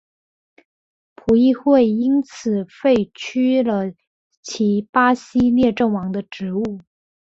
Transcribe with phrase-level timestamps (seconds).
[1.15, 3.93] 葡议会因此废黜了
[4.41, 6.79] 其巴西摄政王的职务。